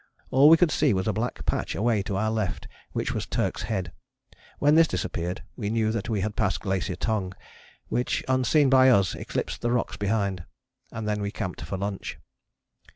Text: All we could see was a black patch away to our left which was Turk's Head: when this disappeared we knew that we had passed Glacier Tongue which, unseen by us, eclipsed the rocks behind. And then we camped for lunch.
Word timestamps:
All 0.31 0.49
we 0.49 0.57
could 0.57 0.71
see 0.71 0.95
was 0.95 1.07
a 1.07 1.13
black 1.13 1.45
patch 1.45 1.75
away 1.75 2.01
to 2.01 2.15
our 2.15 2.31
left 2.31 2.67
which 2.91 3.13
was 3.13 3.27
Turk's 3.27 3.61
Head: 3.61 3.91
when 4.57 4.73
this 4.73 4.87
disappeared 4.87 5.43
we 5.55 5.69
knew 5.69 5.91
that 5.91 6.09
we 6.09 6.21
had 6.21 6.35
passed 6.35 6.61
Glacier 6.61 6.95
Tongue 6.95 7.35
which, 7.87 8.23
unseen 8.27 8.67
by 8.67 8.89
us, 8.89 9.13
eclipsed 9.13 9.61
the 9.61 9.69
rocks 9.69 9.97
behind. 9.97 10.43
And 10.91 11.07
then 11.07 11.21
we 11.21 11.29
camped 11.29 11.61
for 11.61 11.77
lunch. 11.77 12.17